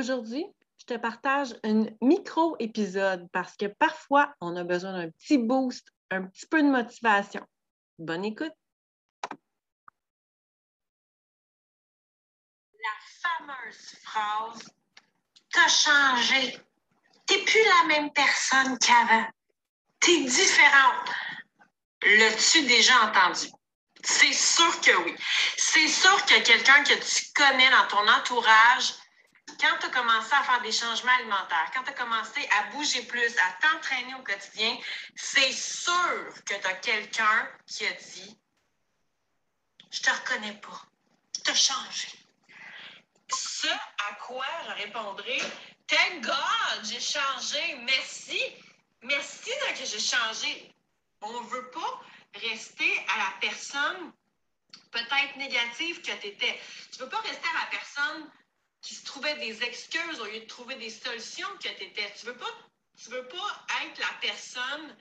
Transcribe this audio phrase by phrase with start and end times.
[0.00, 0.46] Aujourd'hui,
[0.78, 6.22] je te partage un micro-épisode parce que parfois, on a besoin d'un petit boost, un
[6.22, 7.46] petit peu de motivation.
[7.98, 8.54] Bonne écoute!
[12.72, 14.70] La fameuse phrase
[15.52, 16.58] T'as changé.
[17.26, 19.26] T'es plus la même personne qu'avant.
[20.00, 21.10] T'es différente.
[22.06, 23.48] L'as-tu déjà entendu?
[24.02, 25.14] C'est sûr que oui.
[25.58, 28.94] C'est sûr que quelqu'un que tu connais dans ton entourage
[29.60, 33.02] quand tu as commencé à faire des changements alimentaires, quand tu as commencé à bouger
[33.02, 34.76] plus, à t'entraîner au quotidien,
[35.14, 38.38] c'est sûr que tu as quelqu'un qui a dit
[39.90, 40.82] Je te reconnais pas.
[41.44, 42.08] Tu as changé.
[43.32, 45.38] Ce à quoi je répondrai
[45.86, 47.74] Thank God, j'ai changé.
[47.82, 48.40] Merci.
[49.02, 50.74] Merci que j'ai changé.
[51.20, 52.00] On ne veut pas
[52.34, 54.12] rester à la personne
[54.90, 56.60] peut-être négative que tu étais.
[56.92, 58.30] Tu ne veux pas rester à la personne
[58.82, 62.12] qui se trouvait des excuses au lieu de trouver des solutions que tu étais.
[62.18, 62.50] Tu veux pas,
[63.02, 64.96] tu veux pas être la personne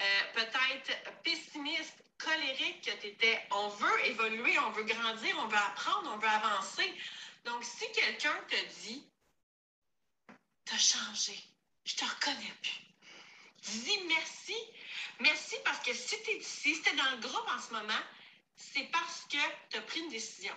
[0.00, 3.46] euh, peut-être pessimiste, colérique que tu étais.
[3.50, 6.92] On veut évoluer, on veut grandir, on veut apprendre, on veut avancer.
[7.44, 9.04] Donc, si quelqu'un te dit
[10.64, 11.38] T'as changé,
[11.84, 12.80] je te reconnais plus.
[13.62, 14.56] Dis merci.
[15.20, 17.72] Merci parce que si tu es ici, si tu es dans le groupe en ce
[17.72, 18.02] moment,
[18.56, 19.38] c'est parce que
[19.70, 20.54] tu as pris une décision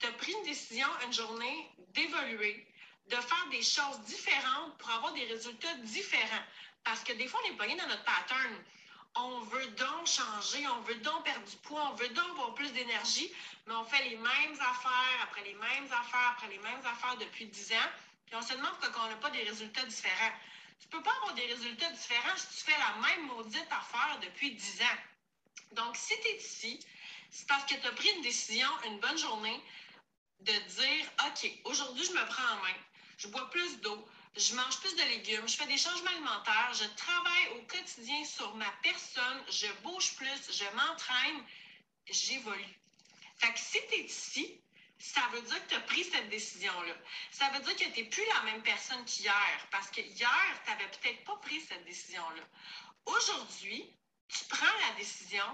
[0.00, 2.66] tu as pris une décision une journée d'évoluer,
[3.08, 6.44] de faire des choses différentes pour avoir des résultats différents.
[6.84, 8.64] Parce que des fois, on est pogné dans notre pattern.
[9.16, 12.72] On veut donc changer, on veut donc perdre du poids, on veut donc avoir plus
[12.72, 13.30] d'énergie,
[13.66, 17.46] mais on fait les mêmes affaires, après les mêmes affaires, après les mêmes affaires depuis
[17.46, 17.90] 10 ans.
[18.26, 20.32] Puis on se demande pourquoi on n'a pas des résultats différents.
[20.78, 24.18] Tu ne peux pas avoir des résultats différents si tu fais la même maudite affaire
[24.22, 24.98] depuis 10 ans.
[25.72, 26.80] Donc, si tu es ici,
[27.30, 29.60] c'est parce que tu as pris une décision, une bonne journée,
[30.40, 32.76] de dire, OK, aujourd'hui, je me prends en main,
[33.18, 36.84] je bois plus d'eau, je mange plus de légumes, je fais des changements alimentaires, je
[36.96, 41.44] travaille au quotidien sur ma personne, je bouge plus, je m'entraîne,
[42.08, 42.80] j'évolue.
[43.38, 44.60] Fait que si tu es ici,
[44.98, 46.94] ça veut dire que tu as pris cette décision-là.
[47.30, 50.70] Ça veut dire que tu n'es plus la même personne qu'hier, parce que hier, tu
[50.70, 52.42] n'avais peut-être pas pris cette décision-là.
[53.06, 53.96] Aujourd'hui,
[54.28, 55.44] tu prends la décision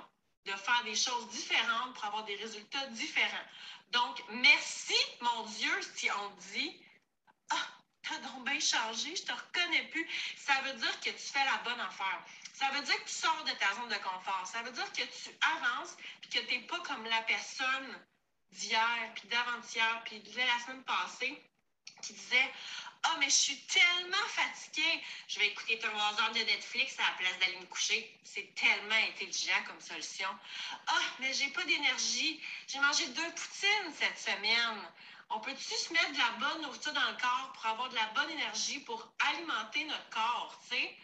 [0.47, 3.47] de faire des choses différentes pour avoir des résultats différents.
[3.91, 6.81] Donc, merci, mon Dieu, si on dit
[7.51, 7.67] Ah,
[8.03, 10.07] t'as donc bien changé, je te reconnais plus.
[10.37, 12.23] Ça veut dire que tu fais la bonne affaire.
[12.55, 14.43] Ça veut dire que tu sors de ta zone de confort.
[14.47, 18.07] Ça veut dire que tu avances et que tu n'es pas comme la personne
[18.53, 21.43] d'hier, puis d'avant-hier, puis de la semaine passée
[22.03, 22.53] qui disait
[23.03, 27.03] Ah, oh, mais je suis tellement fatiguée, je vais écouter trois heures de Netflix à
[27.03, 28.19] la place d'aller me coucher.
[28.25, 30.29] C'est tellement intelligent comme solution.
[30.87, 32.41] Ah, oh, mais j'ai pas d'énergie.
[32.69, 34.83] J'ai mangé deux poutines cette semaine.
[35.31, 38.07] On peut-tu se mettre de la bonne nourriture dans le corps pour avoir de la
[38.15, 40.97] bonne énergie pour alimenter notre corps, tu sais?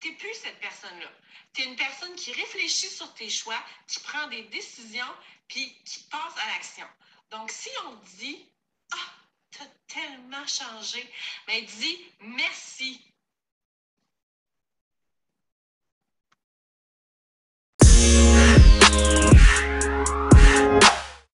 [0.00, 1.10] Tu n'es plus cette personne-là.
[1.52, 5.14] Tu es une personne qui réfléchit sur tes choix, qui prend des décisions,
[5.48, 6.86] puis qui passe à l'action.
[7.30, 8.46] Donc, si on dit,
[8.92, 9.12] ah,
[9.50, 11.06] tu as tellement changé.
[11.46, 13.00] Mais dis merci.